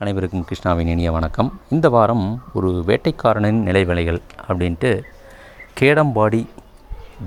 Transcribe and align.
அனைவருக்கும் 0.00 0.44
கிருஷ்ணாவின் 0.48 0.88
இனிய 0.92 1.10
வணக்கம். 1.16 1.48
இந்த 1.74 1.86
வாரம் 1.94 2.24
ஒரு 2.58 2.68
வேட்டைக்காரனின் 2.88 3.60
நிலைவிலைகள் 3.66 4.18
அப்படின்ட்டு 4.46 4.90
கேடம்பாடி 5.78 6.40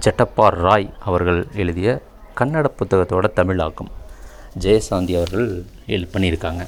ஜட்டப்பார் 0.05 0.57
ராய் 0.65 0.87
அவர்கள் 1.09 1.39
எழுதிய 1.61 1.89
கன்னட 2.39 2.69
புத்தகத்தோட 2.79 3.29
தமிழாக்கம். 3.39 3.91
ஜெயசாந்தி 4.63 5.15
அவர்கள் 5.19 5.47
எழு 5.95 6.05
பண்ணியிருக்காங்க. 6.13 6.63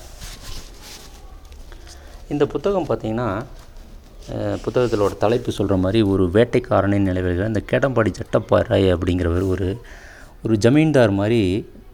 இந்த 2.34 2.45
புத்தகம் 2.54 2.89
பார்த்திங்கன்னா 2.89 3.29
புத்தகத்திலோட 4.66 5.18
தலைப்பு 5.25 5.57
சொல்கிற 5.59 5.77
மாதிரி 5.86 6.02
ஒரு 6.14 6.25
வேட்டைக்காரனின் 6.38 7.07
நிலைவிலைகள் 7.11 7.52
இந்த 7.54 7.64
கேடம்பாடி 7.71 8.14
ஜட்டப்பார் 8.20 8.70
ராய் 8.73 8.93
அப்படிங்கிறவர் 8.98 9.48
ஒரு 9.55 9.70
ஒரு 10.43 10.57
ஜமீன்தார் 10.68 11.20
மாதிரி 11.21 11.41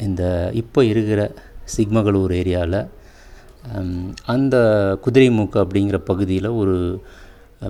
இந்த 0.07 0.25
இப்போ 0.63 0.83
இருக்கிற 0.91 1.23
சிக்மகளூர் 1.75 2.35
ஏரியாவில் 2.41 2.81
அந்த 4.33 4.55
குதிரைமூக்கு 5.05 5.57
அப்படிங்கிற 5.63 5.97
பகுதியில் 6.09 6.49
ஒரு 6.61 6.75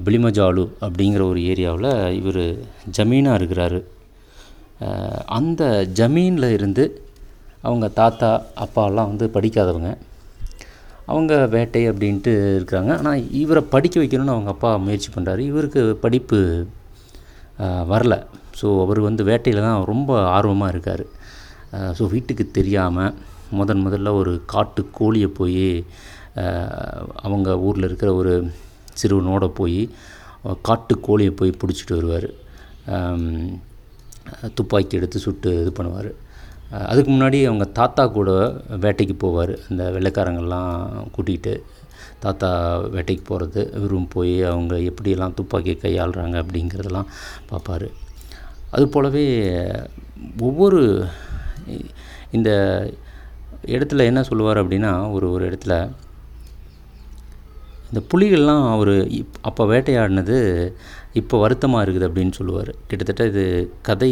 பிலிமஜாலு 0.05 0.63
அப்படிங்கிற 0.85 1.21
ஒரு 1.31 1.39
ஏரியாவில் 1.51 1.91
இவர் 2.19 2.43
ஜமீனாக 2.97 3.39
இருக்கிறாரு. 3.39 3.79
அந்த 5.37 5.63
ஜமீனில் 5.99 6.55
இருந்து 6.57 6.85
அவங்க 7.67 7.87
தாத்தா 7.99 8.31
அப்பாலாம் 8.65 9.09
வந்து 9.11 9.27
படிக்காதவங்க. 9.35 9.91
அவங்க 11.11 11.33
வேட்டை 11.55 11.83
அப்படின்ட்டு 11.91 12.33
இருக்காங்க 12.57 12.91
ஆனால் 12.99 13.21
இவரை 13.41 13.61
படிக்க 13.73 13.95
வைக்கணும்னு 14.01 14.35
அவங்க 14.35 14.51
அப்பா 14.55 14.71
முயற்சி 14.85 15.09
பண்ணுறாரு 15.15 15.43
இவருக்கு 15.51 15.81
படிப்பு 16.05 16.39
வரல. 17.93 18.15
ஸோ 18.59 18.67
அவர் 18.85 18.99
வந்து 19.09 19.23
வேட்டையில் 19.29 19.65
தான் 19.67 19.87
ரொம்ப 19.91 20.11
ஆர்வமாக 20.35 20.73
இருக்கார். 20.73 21.05
ஸோ 21.97 22.03
வீட்டுக்கு 22.13 22.45
தெரியாமல் 22.57 23.15
முதன் 23.59 23.83
முதல்ல 23.85 24.11
ஒரு 24.21 24.33
காட்டு 24.53 24.81
கோழியை 24.99 25.29
போய் 25.39 25.67
அவங்க 27.25 27.49
ஊரில் 27.67 27.87
இருக்கிற 27.89 28.09
ஒரு 28.21 28.33
சிறுவனோட 28.99 29.45
போய் 29.59 29.79
காட்டு 30.67 30.93
கோழியை 31.07 31.33
போய் 31.39 31.59
பிடிச்சிட்டு 31.61 31.97
வருவார். 31.99 32.27
துப்பாக்கி 34.57 34.97
எடுத்து 34.99 35.17
சுட்டு 35.25 35.51
இது 35.61 35.71
பண்ணுவார். 35.77 36.09
அதுக்கு 36.89 37.09
முன்னாடி 37.11 37.39
அவங்க 37.49 37.65
தாத்தா 37.79 38.03
கூட 38.17 38.31
வேட்டைக்கு 38.83 39.15
போவார். 39.23 39.53
அந்த 39.69 39.83
வெள்ளைக்காரங்கள்லாம் 39.95 40.71
கூட்டிகிட்டு 41.15 41.53
தாத்தா 42.23 42.49
வேட்டைக்கு 42.95 43.23
போகிறது 43.29 43.61
இவரும் 43.77 44.11
போய் 44.13 44.35
அவங்க 44.51 44.75
எப்படியெல்லாம் 44.89 45.35
துப்பாக்கி 45.39 45.73
கையாளுறாங்க 45.81 46.35
அப்படிங்கிறதெல்லாம் 46.43 47.09
பார்ப்பார் 47.49 47.87
அது 48.75 48.85
போலவே 48.93 49.25
ஒவ்வொரு 50.47 50.81
இந்த 52.37 52.51
இடத்துல 53.65 54.03
என்ன 54.03 54.23
சொல்லுவார் 54.23 54.61
அப்படின்னா 54.63 55.11
ஒரு 55.11 55.31
ஒரு 55.31 55.43
இடத்துல 55.49 55.75
இந்த 57.91 58.01
புலிகள்லாம் 58.11 58.71
அவர் 58.71 59.07
இப் 59.07 59.39
அப்போ 59.41 59.63
வேட்டையாடினது 59.65 60.37
இப்போ 61.13 61.39
வருத்தமாக 61.39 61.83
இருக்குது 61.85 62.07
அப்படின்னு 62.07 62.31
சொல்லுவார். 62.31 62.71
கிட்டத்தட்ட 62.87 63.25
இது 63.25 63.71
கதை 63.81 64.11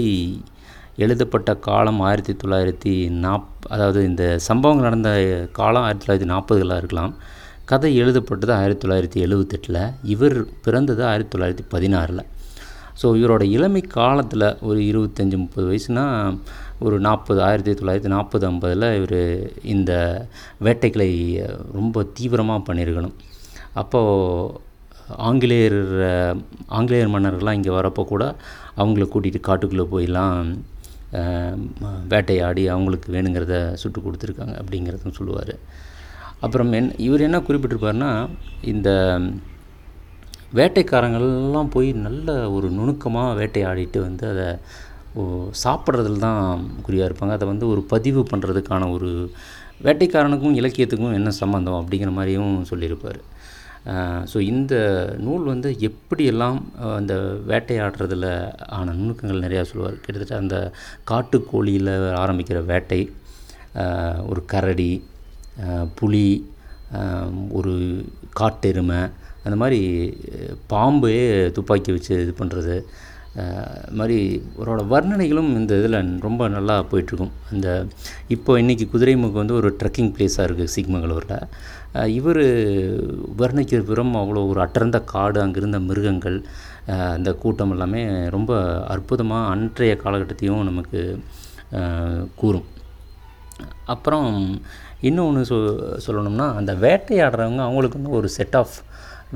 எழுதப்பட்ட 0.95 1.55
காலம் 1.55 1.99
ஆயிரத்தி 1.99 2.33
தொள்ளாயிரத்தி 2.33 3.09
நாப் 3.09 3.47
அதாவது 3.69 4.05
இந்த 4.05 4.39
சம்பவங்கள் 4.39 4.88
நடந்த 4.89 5.11
காலம் 5.52 5.83
ஆயிரத்தி 5.83 6.05
தொள்ளாயிரத்தி 6.05 6.30
நாற்பதுகளாக 6.33 6.77
இருக்கலாம். 6.77 7.13
கதை 7.65 7.95
எழுதப்பட்டது 7.95 8.53
ஆயிரத்தி 8.53 8.88
தொள்ளாயிரத்தி 8.88 9.19
எழுவத்தெட்டில். 9.27 9.91
இவர் 10.03 10.45
பிறந்தது 10.61 11.05
ஆயிரத்தி 11.05 11.38
தொள்ளாயிரத்தி 11.38 11.65
பதினாறில். 11.71 12.23
ஸோ 13.02 13.09
இவரோட 13.21 13.41
இளமை 13.41 13.81
காலத்தில் 13.81 14.58
ஒரு 14.61 14.80
இருபத்தஞ்சி 14.80 15.38
முப்பது 15.38 15.67
வயசுனால் 15.69 16.38
ஒரு 16.85 16.97
நாற்பது 17.07 17.39
ஆயிரத்தி 17.47 17.73
தொள்ளாயிரத்தி 17.79 18.11
நாற்பது 18.15 18.45
ஐம்பதில் 18.49 18.87
இவர் 18.99 19.19
இந்த 19.73 19.91
வேட்டைகளை 20.67 21.09
ரொம்ப 21.77 22.03
தீவிரமாக 22.17 22.65
பண்ணியிருக்கணும். 22.67 23.15
அப்போது 23.81 24.69
ஆங்கிலேயர் 25.29 25.79
ஆங்கிலேயர் 26.77 27.13
மன்னர்கள்லாம் 27.15 27.57
இங்கே 27.59 27.71
வரப்போ 27.77 28.03
கூட 28.11 28.23
அவங்கள 28.81 29.05
கூட்டிகிட்டு 29.13 29.47
காட்டுக்குள்ளே 29.47 29.86
போயெல்லாம் 29.93 30.36
வேட்டையாடி 32.11 32.64
அவங்களுக்கு 32.73 33.08
வேணுங்கிறத 33.15 33.55
சுட்டு 33.81 33.99
கொடுத்துருக்காங்க 34.02 34.55
அப்படிங்கிறதும் 34.61 35.17
சொல்லுவார். 35.17 35.55
அப்புறம் 36.45 36.71
என் 36.77 36.91
இவர் 37.08 37.25
என்ன 37.27 37.39
குறிப்பிட்டிருப்பாருன்னா 37.47 38.11
இந்த 38.73 38.89
வேட்டைக்காரங்கள்லாம் 40.59 41.73
போய் 41.75 41.89
நல்ல 42.05 42.27
ஒரு 42.55 42.67
நுணுக்கமாக 42.77 43.36
வேட்டையாடிட்டு 43.39 43.99
வந்து 44.08 44.25
அதை 44.31 44.47
சாப்பிட்றதுல 45.64 46.22
தான் 46.27 46.42
குறியாக 46.86 47.10
இருப்பாங்க. 47.10 47.33
அதை 47.38 47.48
வந்து 47.52 47.66
ஒரு 47.73 47.82
பதிவு 47.94 48.22
பண்ணுறதுக்கான 48.32 48.89
ஒரு 48.95 49.10
வேட்டைக்காரனுக்கும் 49.86 50.58
இலக்கியத்துக்கும் 50.61 51.17
என்ன 51.20 51.30
சம்மந்தம் 51.42 51.80
அப்படிங்கிற 51.80 52.11
மாதிரியும் 52.17 52.55
சொல்லியிருப்பார். 52.72 53.21
ஸோ 54.32 54.38
இந்த 54.52 54.73
நூல் 55.26 55.45
வந்து 55.52 55.70
எப்படியெல்லாம் 55.88 56.58
அந்த 56.98 57.14
வேட்டையாடுறதுல 57.52 58.27
ஆன 58.77 58.94
நுணுக்கங்கள் 59.00 59.45
நிறையா 59.45 59.64
சொல்லுவார். 59.70 59.98
கிட்டத்தட்ட 60.04 60.36
அந்த 60.44 60.58
காட்டுக்கோழியில் 61.11 61.94
ஆரம்பிக்கிற 62.23 62.60
வேட்டை 62.71 63.02
ஒரு 64.32 64.44
கரடி 64.54 64.92
புலி 66.00 66.27
ஒரு 67.60 67.73
காட்டெருமை 68.39 69.02
அந்த 69.45 69.55
மாதிரி 69.61 69.80
பாம்பே 70.71 71.16
துப்பாக்கி 71.58 71.92
வச்சு 71.95 72.14
இது 72.26 72.33
பண்ணுறது 72.39 72.76
மாதிரி 73.97 74.17
அவரோட 74.58 74.81
வர்ணனைகளும் 74.93 75.52
இந்த 75.59 75.73
இதில் 75.81 75.99
ரொம்ப 76.25 76.47
நல்லா 76.55 76.75
போயிட்டுருக்கும். 76.92 77.36
அந்த 77.52 77.67
இப்போ 78.36 78.52
இன்றைக்கி 78.61 78.86
குதிரைமுகம் 78.93 79.42
வந்து 79.42 79.58
ஒரு 79.59 79.69
ட்ரெக்கிங் 79.80 80.11
பிளேஸாக 80.15 80.47
இருக்குது 80.47 80.73
சிக்மங்களூரில். 80.75 81.45
இவர் 82.17 82.43
வர்ணிக்கிற 83.41 83.81
புறம் 83.89 84.14
அவ்வளோ 84.21 84.43
ஒரு 84.52 84.61
அடர்ந்த 84.65 84.99
காடு 85.14 85.39
அங்கிருந்த 85.45 85.80
மிருகங்கள் 85.87 86.37
அந்த 87.15 87.30
கூட்டம் 87.41 87.73
எல்லாமே 87.75 88.03
ரொம்ப 88.36 88.52
அற்புதமாக 88.93 89.49
அன்றைய 89.53 89.95
காலகட்டத்தையும் 90.03 90.70
நமக்கு 90.70 91.02
கூறும். 92.41 92.67
அப்புறம் 93.93 94.30
இன்னொன்று 95.09 95.41
சொ 95.49 95.58
சொல்லணும்னா 96.05 96.47
அந்த 96.59 96.71
வேட்டையாடுறவங்க 96.86 97.61
அவங்களுக்கு 97.67 97.99
வந்து 97.99 98.17
ஒரு 98.20 98.27
செட் 98.37 98.58
ஆஃப் 98.59 98.75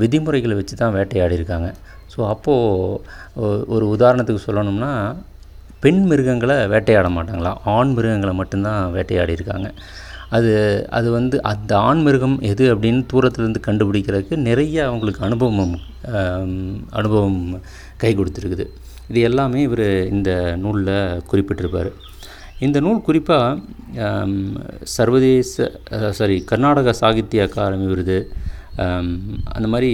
விதிமுறைகளை 0.01 0.55
வச்சு 0.59 0.75
தான் 0.75 0.95
வேட்டையாடி 0.97 1.35
இருக்காங்க 1.39 1.69
ஸோ 2.13 2.19
அப்போது 2.33 3.63
ஒரு 3.75 3.85
உதாரணத்துக்கு 3.95 4.47
சொல்லணும்னா 4.47 4.91
பெண் 5.83 6.03
மிருகங்களை 6.09 6.57
வேட்டையாட 6.73 7.07
மாட்டாங்களாம் 7.17 7.59
ஆண் 7.75 7.93
மிருகங்களை 7.97 8.33
மட்டும்தான் 8.41 8.81
வேட்டையாடி 8.95 9.33
இருக்காங்க 9.37 9.67
அது 10.35 10.51
அது 10.97 11.07
வந்து 11.17 11.35
அந்த 11.51 11.71
ஆண் 11.87 12.01
மிருகம் 12.05 12.37
எது 12.51 12.63
அப்படின்னு 12.73 13.01
தூரத்துலேருந்து 13.11 13.61
கண்டுபிடிக்கிறதுக்கு 13.67 14.35
நிறைய 14.47 14.77
அவங்களுக்கு 14.89 15.21
அனுபவம் 15.27 15.75
அனுபவம் 16.99 17.39
கை 18.01 18.11
கொடுத்துருக்குது. 18.15 18.65
இது 19.09 19.19
எல்லாமே 19.29 19.59
இவர் 19.67 19.85
இந்த 20.13 20.31
நூலில் 20.63 21.21
குறிப்பிட்டிருப்பார். 21.31 21.89
இந்த 22.65 22.77
நூல் 22.85 23.05
குறிப்பாக 23.07 23.57
சர்வதேச 24.95 25.69
சாரி 26.19 26.37
கர்நாடக 26.51 26.93
சாகித்ய 27.01 27.47
அகாடமி 27.47 27.87
விருது 27.91 28.17
அந்த 29.55 29.67
மாதிரி 29.73 29.91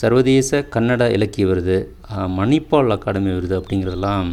சர்வதேச 0.00 0.58
கன்னட 0.74 1.04
இலக்கிய 1.16 1.44
விருது 1.46 1.76
மணிப்பால் 2.38 2.94
அகாடமி 2.96 3.30
விருது 3.36 3.54
அப்படிங்கிறதெல்லாம் 3.60 4.28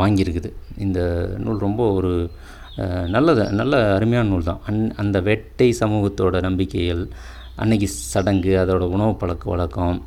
வாங்கியிருக்குது. 0.00 0.50
இந்த 0.84 1.00
நூல் 1.44 1.64
ரொம்ப 1.66 1.82
ஒரு 1.98 2.12
நல்லது 3.14 3.42
நல்ல 3.60 3.74
அருமையான 3.96 4.28
நூல் 4.28 4.48
தான். 4.50 4.60
அந் 4.68 4.80
அந்த 5.02 5.18
வேட்டை 5.28 5.68
சமூகத்தோட 5.80 6.40
நம்பிக்கைகள் 6.46 7.02
அன்னைக்கு 7.62 7.88
சடங்கு 8.12 8.52
அதோட 8.62 8.84
உணவு 8.96 9.12
பழக்க 9.22 9.44
வழக்கம் 9.50 9.98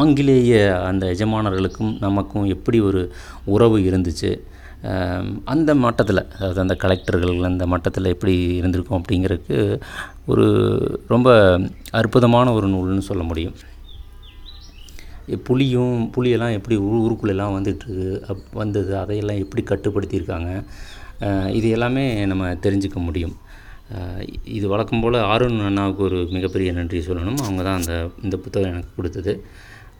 ஆங்கிலேய 0.00 0.52
அந்த 0.88 1.04
எஜமானர்களுக்கும் 1.14 1.92
நமக்கும் 2.06 2.46
எப்படி 2.54 2.80
ஒரு 2.88 3.00
உறவு 3.54 3.78
இருந்துச்சு 3.88 4.30
அந்த 5.52 5.70
மட்டத்தில் 5.82 6.20
அதாவது 6.36 6.60
அந்த 6.64 6.74
கலெக்டர்கள் 6.84 7.50
அந்த 7.50 7.64
மட்டத்தில் 7.72 8.12
எப்படி 8.14 8.34
இருந்திருக்கும் 8.60 8.98
அப்படிங்கிறதுக்கு 9.00 9.58
ஒரு 10.26 10.46
ரொம்ப 11.12 11.28
அற்புதமான 12.00 12.52
ஒரு 12.58 12.68
நூல்னு 12.72 13.08
சொல்ல 13.10 13.24
முடியும். 13.30 13.54
புலியும் 15.48 15.96
புலியெல்லாம் 16.14 16.56
எப்படி 16.58 16.76
ஊருக்குள்ளெல்லாம் 16.92 17.56
வந்துட்டு 17.58 17.92
அப் 18.32 18.48
வந்தது 18.60 18.92
அதையெல்லாம் 19.02 19.42
எப்படி 19.44 19.62
கட்டுப்படுத்தியிருக்காங்க 19.70 20.50
இது 21.58 21.68
எல்லாமே 21.76 22.04
நம்ம 22.30 22.44
தெரிஞ்சுக்க 22.64 22.98
முடியும். 23.08 23.34
இது 24.58 24.66
வழக்கம் 24.72 25.02
போல் 25.02 25.18
ஆருண் 25.32 25.58
அண்ணாவுக்கு 25.68 26.02
ஒரு 26.08 26.18
மிகப்பெரிய 26.36 26.70
நன்றி 26.72 26.98
சொல்லணும். 27.08 27.40
அவங்க 27.44 27.62
தான் 27.62 27.80
அந்த 27.80 27.94
இந்த 28.24 28.36
புத்தகம் 28.44 28.70
எனக்கு 28.72 28.92
கொடுத்தது. 28.98 29.32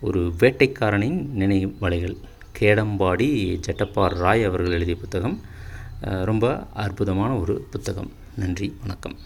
ஒரு 0.08 0.20
வேட்டைக்காரனின் 0.40 1.18
நினைவலைகள் 1.40 2.16
கேடம்பாடி 2.62 3.28
ஜட்டப்பார் 3.66 4.14
ராய் 4.24 4.44
அவர்கள் 4.44 4.72
எழுதிய 4.72 4.96
புத்தகம். 4.96 5.40
ரொம்ப 6.00 6.66
அற்புதமான 6.72 7.34
ஒரு 7.34 7.66
புத்தகம். 7.70 8.10
நன்றி 8.36 8.76
வணக்கம். 8.80 9.16